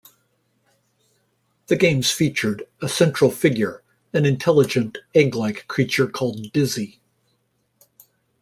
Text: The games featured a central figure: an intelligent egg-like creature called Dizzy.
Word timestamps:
The 1.67 1.75
games 1.75 2.09
featured 2.09 2.63
a 2.81 2.89
central 2.89 3.29
figure: 3.29 3.83
an 4.13 4.25
intelligent 4.25 4.97
egg-like 5.13 5.67
creature 5.67 6.07
called 6.07 6.51
Dizzy. 6.51 6.99